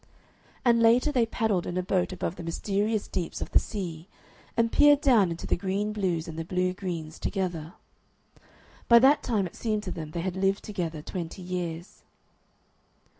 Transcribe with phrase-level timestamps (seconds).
[0.65, 4.07] And later they paddled in a boat above the mysterious deeps of the See,
[4.57, 7.73] and peered down into the green blues and the blue greens together.
[8.87, 12.01] By that time it seemed to them they had lived together twenty years.